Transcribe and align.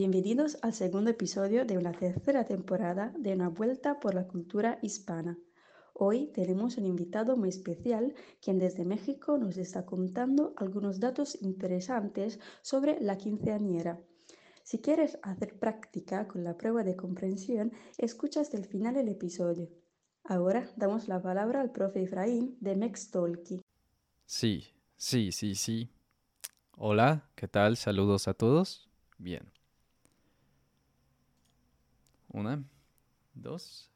bienvenidos 0.00 0.56
al 0.62 0.72
segundo 0.72 1.10
episodio 1.10 1.66
de 1.66 1.76
una 1.76 1.92
tercera 1.92 2.46
temporada 2.46 3.12
de 3.18 3.34
Una 3.34 3.50
Vuelta 3.50 4.00
por 4.00 4.14
la 4.14 4.26
Cultura 4.26 4.78
Hispana. 4.80 5.36
Hoy 5.92 6.28
tenemos 6.32 6.78
un 6.78 6.86
invitado 6.86 7.36
muy 7.36 7.50
especial 7.50 8.14
quien 8.40 8.58
desde 8.58 8.86
México 8.86 9.36
nos 9.36 9.58
está 9.58 9.84
contando 9.84 10.54
algunos 10.56 11.00
datos 11.00 11.36
interesantes 11.42 12.40
sobre 12.62 12.98
la 12.98 13.18
quinceañera. 13.18 14.00
Si 14.62 14.78
quieres 14.78 15.18
hacer 15.22 15.58
práctica 15.58 16.26
con 16.26 16.44
la 16.44 16.56
prueba 16.56 16.82
de 16.82 16.96
comprensión, 16.96 17.70
escucha 17.98 18.40
hasta 18.40 18.56
el 18.56 18.64
final 18.64 18.96
el 18.96 19.08
episodio. 19.08 19.68
Ahora 20.24 20.72
damos 20.76 21.08
la 21.08 21.20
palabra 21.20 21.60
al 21.60 21.72
profe 21.72 22.04
Efraín 22.04 22.56
de 22.60 22.74
Mextolki. 22.74 23.60
Sí, 24.24 24.64
sí, 24.96 25.30
sí, 25.30 25.54
sí. 25.54 25.90
Hola, 26.78 27.28
¿qué 27.34 27.48
tal? 27.48 27.76
Saludos 27.76 28.28
a 28.28 28.32
todos. 28.32 28.88
Bien. 29.18 29.59
Una, 32.32 32.62
dos, 33.34 33.90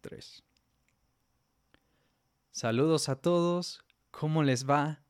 tres. 0.00 0.42
Saludos 2.50 3.10
a 3.10 3.16
todos. 3.16 3.84
¿Cómo 4.10 4.42
les 4.42 4.68
va? 4.68 5.02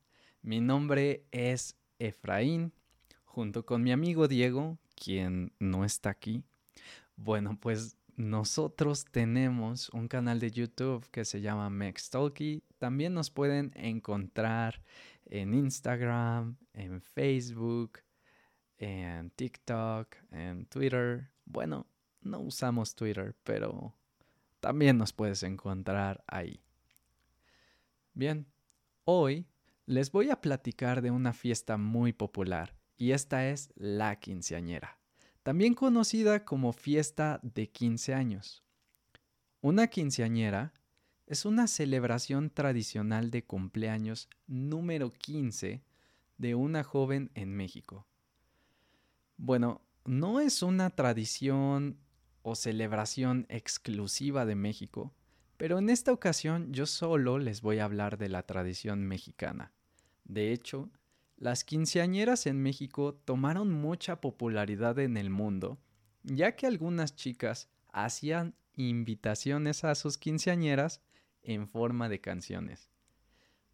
Mi 0.43 0.61
nombre 0.61 1.25
es 1.31 1.77
Efraín, 2.01 2.73
junto 3.25 3.65
con 3.65 3.85
mi 3.85 3.93
amigo 3.93 4.27
Diego, 4.27 4.77
quien 4.97 5.53
no 5.61 5.85
está 5.85 6.11
aquí. 6.11 6.43
Bueno, 7.15 7.57
pues 7.61 7.97
nosotros 8.17 9.05
tenemos 9.05 9.89
un 9.91 10.09
canal 10.09 10.41
de 10.41 10.51
YouTube 10.51 11.09
que 11.13 11.25
se 11.25 11.41
llama 11.41 11.71
Mextalky. 11.71 12.65
También 12.79 13.15
nos 13.15 13.31
pueden 13.31 13.71
encontrar 13.77 14.83
en 15.27 15.55
Instagram, 15.55 16.57
en 16.73 17.01
Facebook, 17.03 18.01
en 18.79 19.31
TikTok, 19.31 20.17
en 20.33 20.67
Twitter. 20.67 21.31
Bueno, 21.45 21.87
no 22.21 22.41
usamos 22.41 22.95
Twitter, 22.95 23.37
pero 23.45 23.95
también 24.61 24.99
nos 24.99 25.13
puedes 25.13 25.43
encontrar 25.43 26.23
ahí. 26.27 26.61
Bien, 28.15 28.47
hoy 29.05 29.47
les 29.87 30.11
voy 30.11 30.31
a 30.31 30.41
platicar 30.41 31.03
de 31.03 31.11
una 31.11 31.33
fiesta 31.33 31.77
muy 31.77 32.13
popular 32.13 32.75
y 32.97 33.13
esta 33.13 33.49
es 33.49 33.71
la 33.77 34.17
quinceañera, 34.17 34.99
también 35.43 35.75
conocida 35.75 36.45
como 36.45 36.73
fiesta 36.73 37.41
de 37.43 37.71
15 37.71 38.15
años. 38.15 38.65
Una 39.61 39.87
quinceañera 39.87 40.73
es 41.27 41.45
una 41.45 41.67
celebración 41.67 42.51
tradicional 42.51 43.31
de 43.31 43.45
cumpleaños 43.45 44.29
número 44.47 45.11
15 45.11 45.83
de 46.39 46.55
una 46.55 46.85
joven 46.85 47.31
en 47.35 47.55
México. 47.55 48.07
Bueno, 49.37 49.83
no 50.05 50.41
es 50.41 50.63
una 50.63 50.91
tradición 50.91 51.99
celebración 52.55 53.47
exclusiva 53.49 54.45
de 54.47 54.55
México, 54.55 55.15
pero 55.57 55.79
en 55.79 55.91
esta 55.91 56.13
ocasión 56.13 56.73
yo 56.73 56.87
solo 56.87 57.39
les 57.39 57.63
voy 57.63 57.79
a 57.79 57.85
hablar 57.85 58.19
de 58.19 58.29
la 58.29 58.43
tradición 58.45 59.07
mexicana. 59.07 59.73
De 60.25 60.53
hecho, 60.53 60.91
las 61.37 61.65
quinceañeras 61.65 62.47
en 62.47 62.63
México 62.63 63.15
tomaron 63.25 63.73
mucha 63.73 64.21
popularidad 64.21 64.99
en 64.99 65.17
el 65.17 65.31
mundo, 65.31 65.79
ya 66.23 66.57
que 66.57 66.67
algunas 66.67 67.15
chicas 67.15 67.69
hacían 67.93 68.55
invitaciones 68.75 69.85
a 69.85 69.95
sus 69.95 70.19
quinceañeras 70.19 71.01
en 71.43 71.69
forma 71.69 72.09
de 72.09 72.21
canciones, 72.21 72.91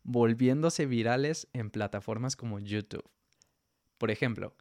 volviéndose 0.02 0.86
virales 0.86 1.48
en 1.52 1.70
plataformas 1.70 2.36
como 2.36 2.60
YouTube. 2.60 3.08
Por 3.98 4.10
ejemplo, 4.10 4.54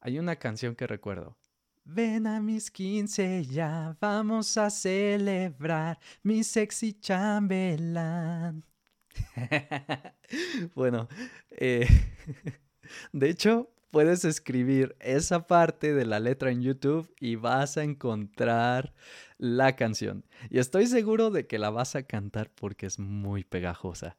hay 0.00 0.18
una 0.18 0.36
canción 0.36 0.74
que 0.76 0.86
recuerdo. 0.86 1.36
Ven 1.84 2.26
a 2.26 2.40
mis 2.40 2.70
quince 2.70 3.44
ya, 3.44 3.96
vamos 4.00 4.56
a 4.56 4.70
celebrar 4.70 5.98
mi 6.22 6.44
sexy 6.44 6.92
chambelán. 6.92 8.64
bueno, 10.74 11.08
eh, 11.50 11.88
de 13.12 13.30
hecho, 13.30 13.70
puedes 13.90 14.24
escribir 14.24 14.96
esa 15.00 15.46
parte 15.46 15.94
de 15.94 16.06
la 16.06 16.20
letra 16.20 16.50
en 16.50 16.62
YouTube 16.62 17.12
y 17.18 17.36
vas 17.36 17.76
a 17.76 17.82
encontrar 17.82 18.94
la 19.38 19.74
canción. 19.74 20.24
Y 20.48 20.58
estoy 20.58 20.86
seguro 20.86 21.30
de 21.30 21.46
que 21.46 21.58
la 21.58 21.70
vas 21.70 21.96
a 21.96 22.04
cantar 22.04 22.50
porque 22.54 22.86
es 22.86 22.98
muy 22.98 23.44
pegajosa. 23.44 24.16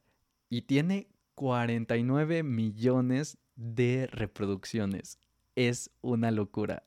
Y 0.49 0.63
tiene 0.63 1.07
49 1.35 2.43
millones 2.43 3.37
de 3.55 4.07
reproducciones. 4.11 5.17
Es 5.55 5.91
una 6.01 6.31
locura. 6.31 6.83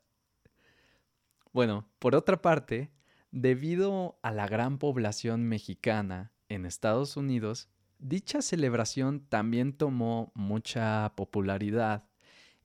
Bueno, 1.54 1.88
por 2.00 2.16
otra 2.16 2.42
parte, 2.42 2.91
debido 3.31 4.19
a 4.22 4.32
la 4.32 4.48
gran 4.48 4.78
población 4.78 5.44
mexicana 5.44 6.32
en 6.48 6.66
Estados 6.66 7.16
Unidos, 7.16 7.69
dicha 8.00 8.42
celebración 8.42 9.20
también 9.20 9.72
tomó 9.72 10.32
mucha 10.34 11.12
popularidad 11.14 12.10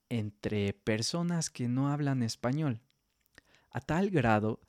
entre 0.08 0.72
personas 0.72 1.50
que 1.50 1.68
no 1.68 1.88
hablan 1.88 2.24
español, 2.24 2.80
a 3.70 3.80
tal 3.80 4.10
grado 4.10 4.60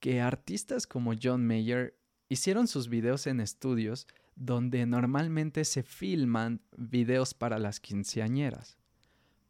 que 0.00 0.22
artistas 0.22 0.86
como 0.86 1.12
John 1.22 1.46
Mayer 1.46 1.98
hicieron 2.30 2.68
sus 2.68 2.88
videos 2.88 3.26
en 3.26 3.40
estudios 3.40 4.06
donde 4.36 4.86
normalmente 4.86 5.66
se 5.66 5.82
filman 5.82 6.62
videos 6.78 7.34
para 7.34 7.58
las 7.58 7.78
quinceañeras. 7.80 8.78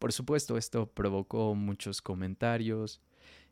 Por 0.01 0.13
supuesto, 0.13 0.57
esto 0.57 0.93
provocó 0.93 1.55
muchos 1.55 2.03
comentarios 2.03 3.01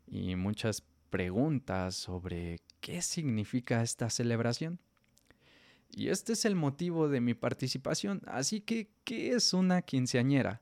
y 0.07 0.35
muchas 0.35 0.83
preguntas 1.09 1.95
sobre 1.95 2.59
qué 2.81 3.01
significa 3.01 3.81
esta 3.81 4.09
celebración. 4.09 4.79
Y 5.89 6.09
este 6.09 6.33
es 6.33 6.45
el 6.45 6.55
motivo 6.55 7.07
de 7.07 7.21
mi 7.21 7.33
participación. 7.33 8.21
Así 8.27 8.61
que, 8.61 8.91
¿qué 9.03 9.31
es 9.31 9.53
una 9.53 9.81
quinceañera? 9.81 10.61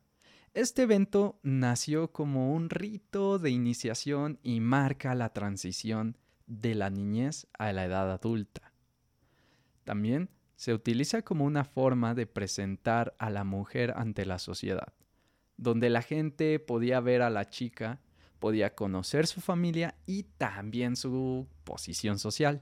Este 0.54 0.84
evento 0.84 1.40
nació 1.42 2.12
como 2.12 2.54
un 2.54 2.70
rito 2.70 3.40
de 3.40 3.50
iniciación 3.50 4.40
y 4.44 4.60
marca 4.60 5.16
la 5.16 5.30
transición 5.30 6.18
de 6.46 6.76
la 6.76 6.92
niñez 6.92 7.48
a 7.58 7.74
la 7.74 7.86
edad 7.86 8.12
adulta. 8.12 8.74
También 9.84 10.30
se 10.56 10.74
utiliza 10.74 11.24
como 11.24 11.46
una 11.46 11.64
forma 11.64 12.14
de 12.14 12.28
presentar 12.28 13.16
a 13.18 13.32
la 13.32 13.44
mujer 13.44 13.94
ante 13.98 14.26
la 14.26 14.38
sociedad, 14.38 14.94
donde 15.58 15.90
la 15.90 16.04
gente 16.04 16.60
podía 16.60 17.00
ver 17.00 17.24
a 17.24 17.32
la 17.32 17.50
chica, 17.50 18.00
podía 18.44 18.76
conocer 18.76 19.26
su 19.26 19.40
familia 19.40 19.96
y 20.06 20.24
también 20.24 20.98
su 20.98 21.48
posición 21.64 22.20
social. 22.20 22.62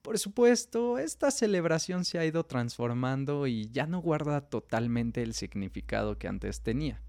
Por 0.00 0.16
supuesto, 0.16 0.96
esta 0.96 1.32
celebración 1.32 2.04
se 2.04 2.20
ha 2.20 2.24
ido 2.24 2.46
transformando 2.46 3.48
y 3.48 3.68
ya 3.72 3.88
no 3.88 3.98
guarda 3.98 4.42
totalmente 4.42 5.24
el 5.24 5.34
significado 5.34 6.18
que 6.18 6.28
antes 6.28 6.62
tenía. 6.62 7.02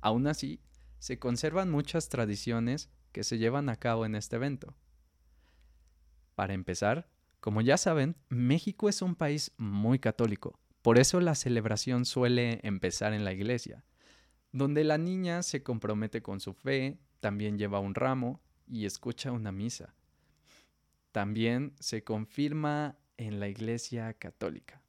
Aún 0.00 0.28
así, 0.28 0.60
se 1.00 1.18
conservan 1.18 1.68
muchas 1.68 2.08
tradiciones 2.08 2.90
que 3.10 3.24
se 3.24 3.38
llevan 3.38 3.68
a 3.70 3.76
cabo 3.76 4.06
en 4.06 4.14
este 4.14 4.36
evento. 4.36 4.76
Para 6.36 6.54
empezar, 6.54 7.10
como 7.40 7.60
ya 7.60 7.76
saben, 7.76 8.14
México 8.28 8.88
es 8.88 9.02
un 9.02 9.16
país 9.16 9.50
muy 9.56 9.98
católico, 9.98 10.60
por 10.80 10.96
eso 10.96 11.20
la 11.20 11.34
celebración 11.34 12.04
suele 12.04 12.60
empezar 12.62 13.12
en 13.12 13.24
la 13.24 13.32
iglesia, 13.32 13.84
donde 14.52 14.84
la 14.84 14.96
niña 14.96 15.42
se 15.42 15.64
compromete 15.64 16.22
con 16.22 16.38
su 16.38 16.54
fe, 16.54 17.00
también 17.22 17.56
lleva 17.56 17.78
un 17.78 17.94
ramo 17.94 18.40
y 18.66 18.84
escucha 18.84 19.30
una 19.30 19.52
misa. 19.52 19.94
También 21.12 21.72
se 21.78 22.02
confirma 22.02 22.96
en 23.16 23.38
la 23.38 23.46
iglesia 23.46 24.12
católica. 24.14 24.82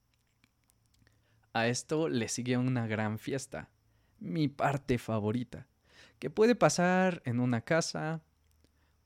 A 1.53 1.67
esto 1.67 2.09
le 2.09 2.27
sigue 2.29 2.57
una 2.57 2.87
gran 2.87 3.19
fiesta, 3.19 3.69
mi 4.17 4.47
parte 4.47 4.97
favorita, 4.97 5.67
que 6.17 6.31
puede 6.31 6.55
pasar 6.55 7.21
en 7.25 7.39
una 7.39 7.61
casa, 7.61 8.23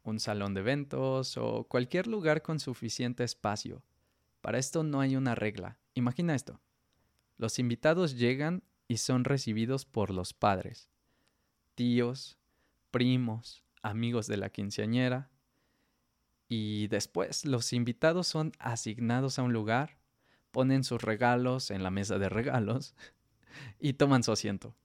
un 0.03 0.21
salón 0.21 0.53
de 0.53 0.62
eventos 0.62 1.35
o 1.35 1.65
cualquier 1.65 2.07
lugar 2.07 2.41
con 2.41 2.62
suficiente 2.62 3.25
espacio. 3.25 3.83
Para 4.39 4.57
esto 4.57 4.83
no 4.83 5.01
hay 5.01 5.18
una 5.18 5.35
regla. 5.35 5.77
Imagina 5.95 6.33
esto. 6.33 6.62
Los 7.35 7.59
invitados 7.59 8.15
llegan 8.15 8.63
y 8.88 8.97
son 8.97 9.25
recibidos 9.25 9.85
por 9.85 10.12
los 10.12 10.33
padres, 10.33 10.89
tíos, 11.75 12.38
primos, 12.97 13.63
amigos 13.83 14.25
de 14.25 14.38
la 14.38 14.49
quinceañera, 14.49 15.29
y 16.47 16.88
después 16.88 17.45
los 17.45 17.71
invitados 17.71 18.25
son 18.25 18.53
asignados 18.57 19.38
a 19.38 19.44
un 19.44 19.53
lugar, 19.53 19.99
ponen 20.49 20.83
sus 20.83 21.03
regalos 21.03 21.69
en 21.69 21.83
la 21.83 21.91
mesa 21.91 22.17
de 22.17 22.27
regalos 22.27 22.95
y 23.79 23.94
toman 23.94 24.23
su 24.23 24.31
asiento. 24.31 24.75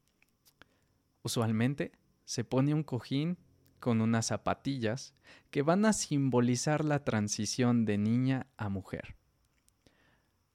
Usualmente 1.22 1.92
se 2.26 2.44
pone 2.44 2.74
un 2.74 2.82
cojín 2.82 3.38
con 3.80 4.02
unas 4.02 4.26
zapatillas 4.26 5.14
que 5.50 5.62
van 5.62 5.86
a 5.86 5.94
simbolizar 5.94 6.84
la 6.84 7.04
transición 7.04 7.86
de 7.86 7.96
niña 7.96 8.46
a 8.58 8.68
mujer. 8.68 9.16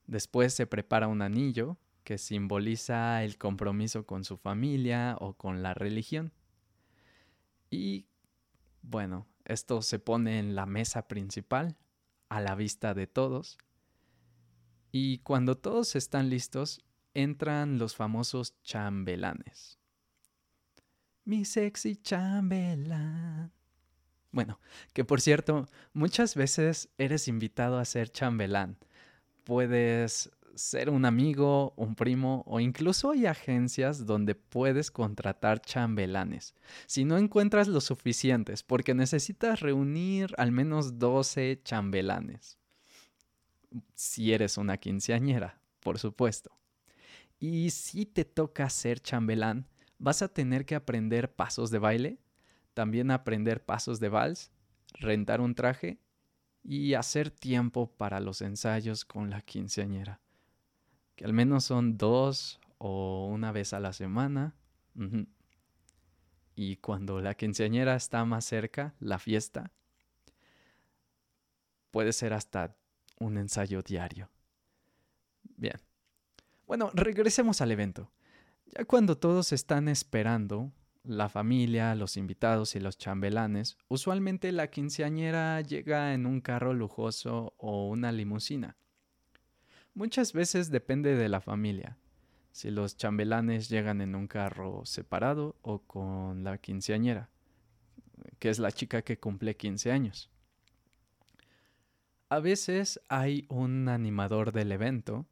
Después 0.05 0.53
se 0.53 0.67
prepara 0.67 1.07
un 1.07 1.23
anillo 1.23 1.79
que 2.03 2.19
simboliza 2.19 3.23
el 3.23 3.39
compromiso 3.39 4.05
con 4.05 4.23
su 4.25 4.37
familia 4.37 5.17
o 5.19 5.33
con 5.33 5.63
la 5.63 5.73
religión. 5.73 6.33
Y 7.69 8.05
Bueno, 8.81 9.27
esto 9.45 9.81
se 9.81 9.99
pone 9.99 10.39
en 10.39 10.55
la 10.55 10.65
mesa 10.65 11.07
principal, 11.07 11.77
a 12.29 12.41
la 12.41 12.55
vista 12.55 12.93
de 12.93 13.07
todos. 13.07 13.57
Y 14.91 15.19
cuando 15.19 15.57
todos 15.57 15.95
están 15.95 16.29
listos, 16.29 16.81
entran 17.13 17.79
los 17.79 17.95
famosos 17.95 18.61
chambelanes. 18.63 19.79
Mi 21.25 21.43
sexy 21.43 21.97
chambelán. 21.97 23.51
Bueno, 24.31 24.59
que 24.93 25.03
por 25.03 25.19
cierto, 25.19 25.67
muchas 25.93 26.35
veces 26.35 26.89
eres 26.97 27.27
invitado 27.27 27.79
a 27.79 27.85
ser 27.85 28.09
chambelán. 28.09 28.77
Puedes 29.43 30.29
ser 30.57 30.89
un 30.89 31.05
amigo, 31.05 31.73
un 31.77 31.95
primo 31.95 32.43
o 32.47 32.59
incluso 32.59 33.11
hay 33.11 33.25
agencias 33.25 34.05
donde 34.05 34.35
puedes 34.35 34.91
contratar 34.91 35.61
chambelanes. 35.61 36.55
Si 36.87 37.05
no 37.05 37.17
encuentras 37.17 37.67
los 37.67 37.85
suficientes, 37.85 38.63
porque 38.63 38.93
necesitas 38.93 39.59
reunir 39.59 40.33
al 40.37 40.51
menos 40.51 40.99
12 40.99 41.61
chambelanes. 41.63 42.57
Si 43.93 44.33
eres 44.33 44.57
una 44.57 44.77
quinceañera, 44.77 45.61
por 45.79 45.99
supuesto. 45.99 46.51
Y 47.39 47.69
si 47.69 48.05
te 48.05 48.25
toca 48.25 48.69
ser 48.69 48.99
chambelán, 48.99 49.67
vas 49.99 50.21
a 50.21 50.27
tener 50.27 50.65
que 50.65 50.75
aprender 50.75 51.31
pasos 51.31 51.69
de 51.69 51.79
baile, 51.79 52.19
también 52.73 53.11
aprender 53.11 53.63
pasos 53.63 53.99
de 53.99 54.09
vals, 54.09 54.51
rentar 54.93 55.39
un 55.39 55.53
traje 55.53 55.99
y 56.63 56.95
hacer 56.95 57.29
tiempo 57.29 57.91
para 57.95 58.19
los 58.19 58.41
ensayos 58.41 59.05
con 59.05 59.29
la 59.29 59.41
quinceañera 59.41 60.19
que 61.17 61.25
al 61.25 61.33
menos 61.33 61.65
son 61.65 61.97
dos 61.97 62.61
o 62.77 63.27
una 63.27 63.51
vez 63.51 63.73
a 63.73 63.79
la 63.81 63.91
semana. 63.91 64.55
Y 66.55 66.77
cuando 66.77 67.19
la 67.19 67.33
quinceañera 67.33 67.95
está 67.95 68.23
más 68.23 68.45
cerca, 68.45 68.95
la 68.99 69.19
fiesta, 69.19 69.71
puede 71.91 72.13
ser 72.13 72.33
hasta 72.33 72.77
un 73.19 73.37
ensayo 73.37 73.81
diario. 73.81 74.29
Bien. 75.43 75.79
Bueno, 76.67 76.91
regresemos 76.93 77.61
al 77.61 77.71
evento. 77.71 78.11
Ya 78.67 78.85
cuando 78.85 79.17
todos 79.17 79.53
están 79.53 79.87
esperando, 79.87 80.71
la 81.03 81.29
familia, 81.29 81.95
los 81.95 82.15
invitados 82.15 82.75
y 82.75 82.79
los 82.79 82.97
chambelanes, 82.97 83.77
usualmente 83.87 84.51
la 84.51 84.69
quinceañera 84.69 85.61
llega 85.61 86.13
en 86.13 86.27
un 86.27 86.41
carro 86.41 86.73
lujoso 86.73 87.55
o 87.57 87.87
una 87.87 88.11
limusina. 88.11 88.77
Muchas 89.97 90.31
veces 90.31 90.69
depende 90.69 91.15
de 91.15 91.27
la 91.27 91.41
familia. 91.41 91.97
Si 92.51 92.69
los 92.69 92.97
chambelanes 92.97 93.67
llegan 93.67 93.99
en 93.99 94.13
un 94.13 94.27
carro 94.27 94.85
separado 94.85 95.55
o 95.63 95.79
con 95.79 96.43
la 96.43 96.59
quinceañera, 96.59 97.31
que 98.37 98.51
es 98.51 98.59
la 98.59 98.71
chica 98.71 99.01
que 99.01 99.17
cumple 99.17 99.57
15 99.57 99.91
años. 99.91 100.29
A 102.29 102.39
veces 102.39 103.01
hay 103.09 103.47
un 103.49 103.89
animador 103.89 104.51
del 104.51 104.71
evento 104.71 105.25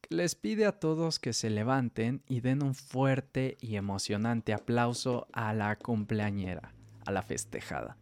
que 0.00 0.14
les 0.14 0.34
pide 0.34 0.64
a 0.64 0.80
todos 0.80 1.18
que 1.18 1.34
se 1.34 1.50
levanten 1.50 2.22
y 2.26 2.40
den 2.40 2.62
un 2.62 2.74
fuerte 2.74 3.58
y 3.60 3.76
emocionante 3.76 4.54
aplauso 4.54 5.28
a 5.34 5.52
la 5.52 5.76
cumpleañera, 5.76 6.72
a 7.04 7.12
la 7.12 7.20
festejada, 7.20 7.98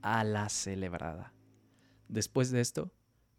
a 0.00 0.22
la 0.22 0.48
celebrada. 0.48 1.32
Después 2.06 2.52
de 2.52 2.60
esto, 2.60 2.92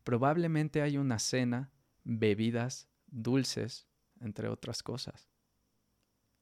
probablemente 0.03 0.81
hay 0.81 0.97
una 0.97 1.19
cena 1.19 1.71
bebidas, 2.07 2.87
dulces, 3.07 3.85
entre 4.21 4.47
otras 4.47 4.81
cosas. 4.81 5.29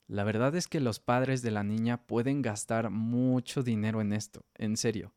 La 0.08 0.24
verdad 0.24 0.56
es 0.56 0.68
que 0.68 0.80
los 0.80 1.00
padres 1.00 1.42
de 1.42 1.50
la 1.50 1.64
niña 1.64 2.06
pueden 2.06 2.44
gastar 2.44 2.92
mucho 2.92 3.64
dinero 3.64 4.00
en 4.02 4.14
esto, 4.14 4.46
en 4.54 4.78
serio. 4.78 5.14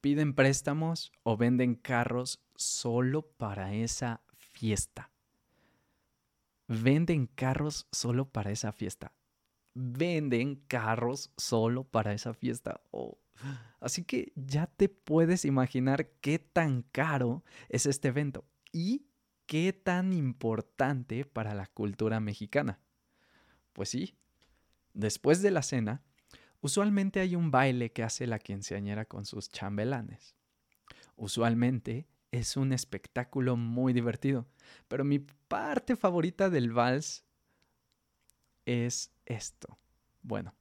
Piden 0.00 0.34
préstamos 0.34 1.12
o 1.24 1.36
venden 1.36 1.74
carros 1.74 2.40
solo 2.54 3.22
para 3.22 3.74
esa 3.74 4.22
fiesta. 4.36 5.10
Venden 6.68 7.26
carros 7.26 7.88
solo 7.90 8.28
para 8.28 8.52
esa 8.52 8.70
fiesta. 8.70 9.12
Venden 9.74 10.62
carros 10.68 11.32
solo 11.36 11.84
para 11.84 12.12
esa 12.12 12.34
fiesta. 12.34 12.80
Oh. 12.92 13.18
Así 13.80 14.04
que 14.04 14.32
ya 14.36 14.66
te 14.68 14.88
puedes 14.88 15.44
imaginar 15.44 16.08
qué 16.20 16.38
tan 16.38 16.82
caro 16.82 17.42
es 17.68 17.86
este 17.86 18.08
evento. 18.08 18.44
Y 18.72 19.06
¿qué 19.46 19.72
tan 19.72 20.12
importante 20.12 21.24
para 21.24 21.54
la 21.54 21.66
cultura 21.66 22.20
mexicana? 22.20 22.80
Pues 23.72 23.88
sí, 23.88 24.16
después 24.92 25.42
de 25.42 25.50
la 25.50 25.62
cena, 25.62 26.02
usualmente 26.60 27.20
hay 27.20 27.36
un 27.36 27.50
baile 27.50 27.92
que 27.92 28.02
hace 28.02 28.26
la 28.26 28.38
quinceañera 28.38 29.04
con 29.04 29.24
sus 29.24 29.48
chambelanes. 29.48 30.34
Usualmente 31.16 32.06
es 32.30 32.56
un 32.56 32.72
espectáculo 32.72 33.56
muy 33.56 33.92
divertido, 33.92 34.46
pero 34.88 35.04
mi 35.04 35.18
parte 35.18 35.96
favorita 35.96 36.50
del 36.50 36.72
vals 36.72 37.24
es 38.66 39.12
esto. 39.24 39.78
Bueno, 40.22 40.54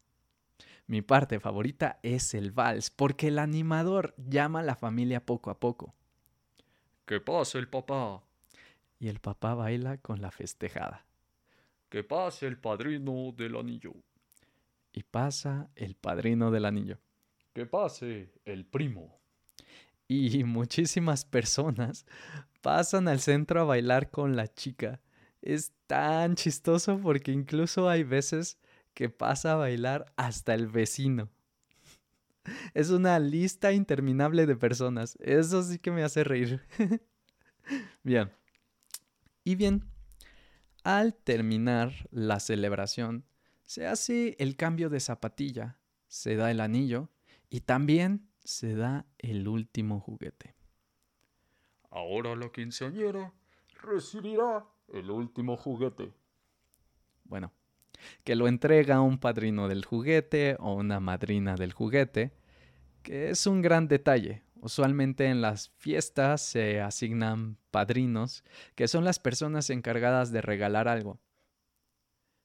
mi 0.88 1.02
parte 1.02 1.40
favorita 1.40 2.00
es 2.04 2.34
el 2.34 2.52
vals, 2.52 2.92
porque 2.92 3.30
el 3.30 3.40
animador 3.40 4.14
llama 4.18 4.60
a 4.60 4.64
la 4.64 4.76
familia 4.76 5.26
poco 5.26 5.50
a 5.50 5.60
poco. 5.60 5.96
¿Qué 7.06 7.20
pasa 7.20 7.58
el 7.58 7.68
papá? 7.68 8.24
Y 9.00 9.08
el 9.08 9.20
papá 9.20 9.54
baila 9.54 9.98
con 9.98 10.22
la 10.22 10.32
festejada. 10.32 11.06
Que 11.90 12.04
pase 12.04 12.48
el 12.48 12.58
padrino 12.58 13.34
del 13.36 13.56
anillo. 13.56 13.94
Y 14.92 15.04
pasa 15.04 15.70
el 15.76 15.96
padrino 15.96 16.52
del 16.52 16.66
anillo. 16.66 17.00
Que 17.54 17.66
pase 17.66 18.34
el 18.46 18.66
primo. 18.66 19.20
Y 20.08 20.44
muchísimas 20.44 21.26
personas 21.26 22.06
pasan 22.62 23.08
al 23.08 23.20
centro 23.20 23.62
a 23.62 23.66
bailar 23.66 24.10
con 24.10 24.36
la 24.36 24.48
chica. 24.48 25.02
Es 25.42 25.72
tan 25.88 26.36
chistoso 26.36 27.00
porque 27.00 27.32
incluso 27.32 27.90
hay 27.90 28.04
veces 28.04 28.58
que 28.94 29.10
pasa 29.10 29.54
a 29.54 29.56
bailar 29.56 30.12
hasta 30.16 30.54
el 30.54 30.68
vecino. 30.68 31.30
Es 32.74 32.90
una 32.90 33.20
lista 33.20 33.72
interminable 33.72 34.46
de 34.46 34.56
personas. 34.56 35.18
Eso 35.22 35.64
sí 35.64 35.80
que 35.80 35.92
me 35.92 36.04
hace 36.04 36.24
reír. 36.24 36.62
Bien. 38.04 38.32
Y 39.48 39.54
bien, 39.56 39.86
al 40.84 41.14
terminar 41.14 41.94
la 42.10 42.40
celebración, 42.40 43.24
se 43.62 43.86
hace 43.86 44.36
el 44.40 44.56
cambio 44.56 44.90
de 44.90 45.00
zapatilla, 45.00 45.78
se 46.08 46.36
da 46.36 46.50
el 46.50 46.60
anillo 46.60 47.10
y 47.52 47.62
también 47.62 48.28
se 48.44 48.76
da 48.76 49.06
el 49.20 49.48
último 49.48 50.00
juguete. 50.00 50.56
Ahora 51.92 52.36
la 52.36 52.50
quinceañera 52.52 53.32
recibirá 53.84 54.66
el 54.88 55.12
último 55.12 55.56
juguete. 55.58 56.12
Bueno, 57.24 57.54
que 58.24 58.36
lo 58.36 58.48
entrega 58.48 59.00
un 59.02 59.20
padrino 59.20 59.68
del 59.68 59.86
juguete 59.86 60.58
o 60.60 60.74
una 60.74 61.00
madrina 61.00 61.56
del 61.56 61.72
juguete, 61.72 62.32
que 63.04 63.30
es 63.30 63.46
un 63.46 63.62
gran 63.62 63.88
detalle, 63.88 64.45
Usualmente 64.62 65.26
en 65.28 65.42
las 65.42 65.70
fiestas 65.78 66.42
se 66.42 66.82
asignan 66.82 67.58
padrinos, 67.72 68.44
que 68.76 68.88
son 68.88 69.04
las 69.04 69.20
personas 69.20 69.70
encargadas 69.70 70.32
de 70.32 70.42
regalar 70.42 70.88
algo. 70.88 71.20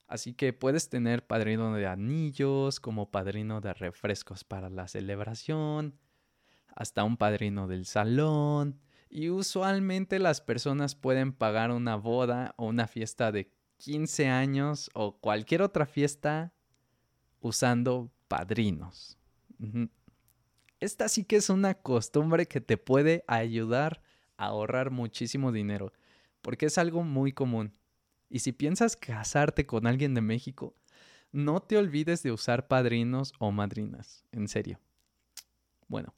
Así 0.06 0.34
que 0.34 0.52
puedes 0.52 0.88
tener 0.88 1.24
padrino 1.24 1.72
de 1.72 1.86
anillos, 1.86 2.80
como 2.80 3.12
padrino 3.12 3.60
de 3.60 3.72
refrescos 3.72 4.42
para 4.42 4.68
la 4.68 4.88
celebración, 4.88 6.00
hasta 6.74 7.04
un 7.04 7.16
padrino 7.16 7.68
del 7.68 7.86
salón. 7.86 8.80
Y 9.08 9.28
usualmente 9.28 10.18
las 10.18 10.40
personas 10.40 10.96
pueden 10.96 11.32
pagar 11.32 11.70
una 11.70 11.94
boda 11.94 12.54
o 12.56 12.66
una 12.66 12.88
fiesta 12.88 13.30
de 13.30 13.52
15 13.78 14.28
años 14.28 14.90
o 14.94 15.16
cualquier 15.20 15.62
otra 15.62 15.86
fiesta 15.86 16.52
usando 17.40 18.12
padrinos. 18.28 19.16
Esta 20.80 21.10
sí 21.10 21.24
que 21.24 21.36
es 21.36 21.50
una 21.50 21.74
costumbre 21.74 22.46
que 22.46 22.62
te 22.62 22.78
puede 22.78 23.22
ayudar 23.26 24.02
a 24.38 24.46
ahorrar 24.46 24.90
muchísimo 24.90 25.52
dinero, 25.52 25.92
porque 26.40 26.66
es 26.66 26.78
algo 26.78 27.02
muy 27.02 27.32
común. 27.32 27.74
Y 28.30 28.38
si 28.38 28.52
piensas 28.52 28.96
casarte 28.96 29.66
con 29.66 29.86
alguien 29.86 30.14
de 30.14 30.22
México, 30.22 30.74
no 31.32 31.60
te 31.60 31.76
olvides 31.76 32.22
de 32.22 32.32
usar 32.32 32.66
padrinos 32.66 33.34
o 33.38 33.52
madrinas, 33.52 34.24
en 34.32 34.48
serio. 34.48 34.80
Bueno, 35.86 36.14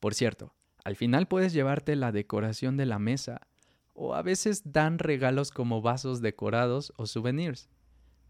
por 0.00 0.14
cierto, 0.14 0.54
al 0.82 0.96
final 0.96 1.28
puedes 1.28 1.52
llevarte 1.52 1.94
la 1.94 2.10
decoración 2.10 2.76
de 2.76 2.86
la 2.86 2.98
mesa 2.98 3.46
o 3.94 4.14
a 4.14 4.22
veces 4.22 4.72
dan 4.72 4.98
regalos 4.98 5.52
como 5.52 5.82
vasos 5.82 6.20
decorados 6.20 6.92
o 6.96 7.06
souvenirs, 7.06 7.68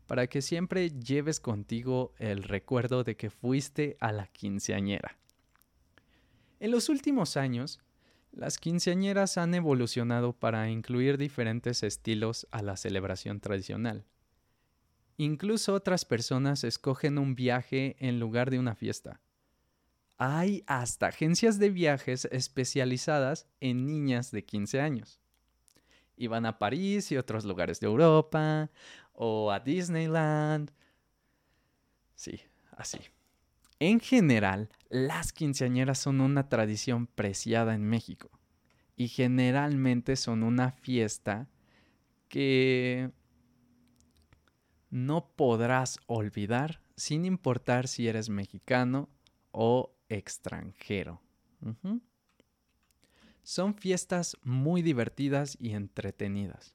para 0.07 0.27
que 0.27 0.43
siempre 0.43 0.91
lleves 0.91 1.41
contigo 1.41 2.13
el 2.19 2.43
recuerdo 2.43 3.03
de 3.03 3.17
que 3.17 3.31
fuiste 3.31 3.97
a 4.01 4.13
la 4.13 4.27
quinceañera. 4.27 5.17
En 6.61 6.71
los 6.71 6.89
últimos 6.91 7.37
años, 7.37 7.81
las 8.33 8.59
quinceañeras 8.59 9.39
han 9.39 9.55
evolucionado 9.55 10.35
para 10.35 10.69
incluir 10.71 11.19
diferentes 11.19 11.83
estilos 11.83 12.47
a 12.51 12.63
la 12.63 12.77
celebración 12.77 13.41
tradicional. 13.41 14.05
Incluso 15.17 15.75
otras 15.75 16.05
personas 16.05 16.63
escogen 16.65 17.19
un 17.19 17.35
viaje 17.35 17.97
en 17.99 18.21
lugar 18.21 18.51
de 18.51 18.59
una 18.59 18.75
fiesta. 18.75 19.21
hay 20.19 20.63
hasta 20.67 21.07
agencias 21.09 21.59
de 21.59 21.71
viajes 21.71 22.27
especializadas 22.31 23.47
en 23.61 23.87
niñas 23.87 24.31
de 24.31 24.45
15 24.45 24.81
años. 24.81 25.19
Y 26.17 26.27
van 26.27 26.45
a 26.47 26.59
París 26.59 27.11
y 27.11 27.17
otros 27.17 27.45
lugares 27.47 27.81
de 27.81 27.87
Europa, 27.87 28.71
o 29.15 29.51
a 29.51 29.61
Disneyland. 29.61 30.73
Sí, 32.15 32.41
así. 32.73 32.99
En 33.81 33.99
general, 33.99 34.69
las 34.91 35.33
quinceañeras 35.33 35.99
son 35.99 36.21
una 36.21 36.51
tradición 36.51 37.07
preciada 37.07 37.75
en 37.75 37.83
México 37.83 38.31
y 38.95 39.09
generalmente 39.09 40.17
son 40.17 40.43
una 40.43 40.71
fiesta 40.71 41.49
que 42.29 43.11
no 44.91 45.31
podrás 45.35 45.99
olvidar 46.07 46.83
sin 46.95 47.25
importar 47.25 47.89
si 47.89 48.07
eres 48.07 48.29
mexicano 48.29 49.09
o 49.51 49.97
extranjero. 50.11 51.23
Son 53.43 53.75
fiestas 53.75 54.37
muy 54.43 54.83
divertidas 54.83 55.57
y 55.59 55.71
entretenidas. 55.71 56.75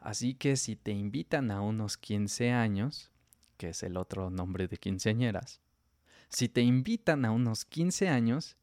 Así 0.00 0.32
que 0.32 0.56
si 0.56 0.76
te 0.76 0.92
invitan 0.92 1.50
a 1.50 1.60
unos 1.60 1.98
15 1.98 2.52
años, 2.52 3.12
que 3.58 3.70
es 3.70 3.82
el 3.82 3.98
otro 3.98 4.30
nombre 4.30 4.66
de 4.68 4.78
quinceañeras, 4.78 5.60
si 6.28 6.48
te 6.48 6.60
invitan 6.60 7.24
a 7.24 7.30
unos 7.30 7.64
15 7.64 8.08
años 8.08 8.56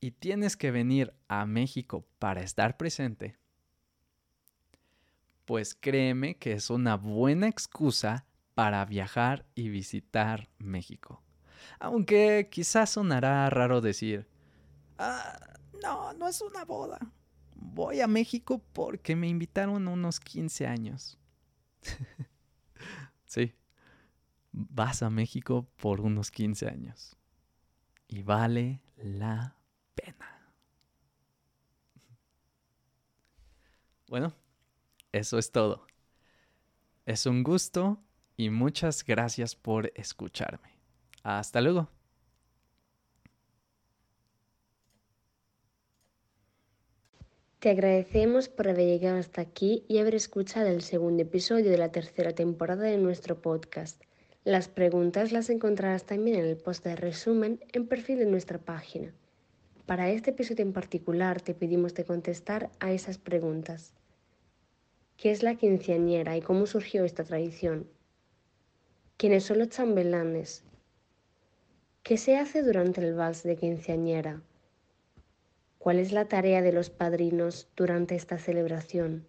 y 0.00 0.12
tienes 0.12 0.56
que 0.56 0.70
venir 0.70 1.14
a 1.28 1.46
México 1.46 2.06
para 2.18 2.42
estar 2.42 2.76
presente, 2.76 3.36
pues 5.44 5.74
créeme 5.74 6.36
que 6.36 6.52
es 6.52 6.70
una 6.70 6.96
buena 6.96 7.48
excusa 7.48 8.26
para 8.54 8.84
viajar 8.84 9.46
y 9.54 9.68
visitar 9.68 10.48
México. 10.58 11.22
Aunque 11.78 12.48
quizás 12.50 12.90
sonará 12.90 13.48
raro 13.50 13.80
decir, 13.80 14.28
ah, 14.98 15.38
no, 15.82 16.12
no 16.12 16.28
es 16.28 16.40
una 16.40 16.64
boda. 16.64 16.98
Voy 17.54 18.00
a 18.00 18.06
México 18.06 18.62
porque 18.72 19.16
me 19.16 19.28
invitaron 19.28 19.88
unos 19.88 20.20
15 20.20 20.66
años. 20.66 21.18
sí, 23.26 23.54
vas 24.58 25.02
a 25.02 25.10
México 25.10 25.68
por 25.76 26.00
unos 26.00 26.30
15 26.30 26.66
años. 26.66 27.16
Y 28.08 28.22
vale 28.22 28.80
la 28.96 29.56
pena. 29.94 30.52
Bueno, 34.08 34.34
eso 35.12 35.38
es 35.38 35.52
todo. 35.52 35.86
Es 37.06 37.26
un 37.26 37.42
gusto 37.42 38.02
y 38.36 38.50
muchas 38.50 39.04
gracias 39.04 39.54
por 39.54 39.92
escucharme. 39.94 40.76
Hasta 41.22 41.60
luego. 41.60 41.88
Te 47.60 47.70
agradecemos 47.70 48.48
por 48.48 48.68
haber 48.68 48.86
llegado 48.86 49.18
hasta 49.18 49.40
aquí 49.40 49.84
y 49.88 49.98
haber 49.98 50.14
escuchado 50.14 50.68
el 50.68 50.82
segundo 50.82 51.22
episodio 51.22 51.70
de 51.70 51.78
la 51.78 51.90
tercera 51.90 52.32
temporada 52.32 52.84
de 52.84 52.98
nuestro 52.98 53.42
podcast. 53.42 54.07
Las 54.48 54.66
preguntas 54.66 55.30
las 55.30 55.50
encontrarás 55.50 56.04
también 56.04 56.38
en 56.38 56.46
el 56.46 56.56
post 56.56 56.82
de 56.82 56.96
resumen 56.96 57.60
en 57.74 57.86
perfil 57.86 58.18
de 58.18 58.24
nuestra 58.24 58.56
página. 58.56 59.12
Para 59.84 60.08
este 60.08 60.30
episodio 60.30 60.62
en 60.62 60.72
particular 60.72 61.42
te 61.42 61.52
pedimos 61.52 61.92
de 61.92 62.06
contestar 62.06 62.70
a 62.80 62.90
esas 62.90 63.18
preguntas. 63.18 63.92
¿Qué 65.18 65.32
es 65.32 65.42
la 65.42 65.56
quinceañera 65.56 66.34
y 66.34 66.40
cómo 66.40 66.64
surgió 66.64 67.04
esta 67.04 67.24
tradición? 67.24 67.90
¿Quiénes 69.18 69.44
son 69.44 69.58
los 69.58 69.68
chambelanes? 69.68 70.64
¿Qué 72.02 72.16
se 72.16 72.38
hace 72.38 72.62
durante 72.62 73.02
el 73.02 73.12
vals 73.12 73.42
de 73.42 73.54
quinceañera? 73.54 74.40
¿Cuál 75.76 75.98
es 75.98 76.10
la 76.10 76.24
tarea 76.24 76.62
de 76.62 76.72
los 76.72 76.88
padrinos 76.88 77.68
durante 77.76 78.14
esta 78.14 78.38
celebración? 78.38 79.26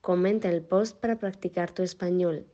Comenta 0.00 0.48
el 0.48 0.62
post 0.62 0.98
para 0.98 1.20
practicar 1.20 1.70
tu 1.70 1.84
español. 1.84 2.51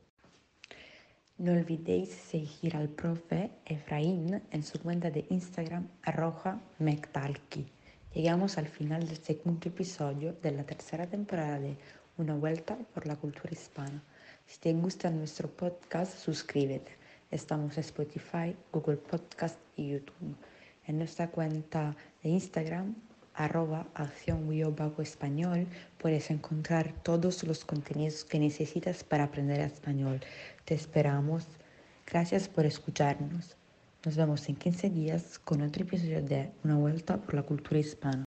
No 1.39 1.53
olvidéis 1.53 2.09
seguir 2.09 2.75
al 2.75 2.89
profe 2.89 3.49
Efraín 3.65 4.41
en 4.51 4.61
su 4.61 4.77
cuenta 4.77 5.09
de 5.09 5.25
Instagram 5.29 5.87
arroja 6.03 6.59
mectalki. 6.79 7.65
Llegamos 8.13 8.57
al 8.57 8.67
final 8.67 9.07
del 9.07 9.23
segundo 9.23 9.69
episodio 9.69 10.33
de 10.33 10.51
la 10.51 10.65
tercera 10.65 11.07
temporada 11.07 11.57
de 11.57 11.77
Una 12.17 12.35
vuelta 12.35 12.77
por 12.93 13.07
la 13.07 13.15
cultura 13.15 13.53
hispana. 13.53 14.03
Si 14.45 14.59
te 14.59 14.73
gusta 14.73 15.09
nuestro 15.11 15.47
podcast, 15.47 16.19
suscríbete. 16.19 16.91
Estamos 17.31 17.77
en 17.77 17.85
Spotify, 17.85 18.53
Google 18.73 18.97
Podcast 18.97 19.57
y 19.77 19.91
YouTube. 19.91 20.35
En 20.87 20.97
nuestra 20.97 21.29
cuenta 21.29 21.95
de 22.21 22.31
Instagram, 22.31 22.95
arroba 23.39 23.87
acción 23.95 24.47
español, 25.01 25.65
puedes 25.97 26.29
encontrar 26.29 26.93
todos 27.03 27.43
los 27.45 27.63
contenidos 27.63 28.25
que 28.25 28.37
necesitas 28.37 29.03
para 29.03 29.23
aprender 29.23 29.61
español. 29.61 30.19
Te 30.65 30.75
esperamos. 30.75 31.47
Gracias 32.05 32.49
por 32.49 32.65
escucharnos. 32.65 33.55
Nos 34.05 34.15
vemos 34.17 34.47
en 34.49 34.55
15 34.55 34.89
días 34.89 35.39
con 35.39 35.61
otro 35.61 35.83
episodio 35.83 36.21
de 36.21 36.51
Una 36.63 36.75
vuelta 36.75 37.17
por 37.17 37.33
la 37.33 37.43
cultura 37.43 37.79
hispana. 37.79 38.28